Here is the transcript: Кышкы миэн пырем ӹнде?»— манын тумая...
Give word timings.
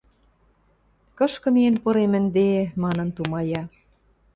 Кышкы 1.17 1.49
миэн 1.53 1.75
пырем 1.83 2.13
ӹнде?»— 2.19 2.49
манын 2.83 3.09
тумая... 3.15 3.63